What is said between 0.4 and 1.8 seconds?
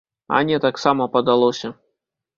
не, таксама падалося.